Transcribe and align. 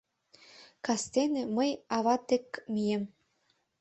Кастене 0.85 1.43
мый 1.55 1.71
ават 1.97 2.21
дек 2.29 2.47
мием. 2.73 3.03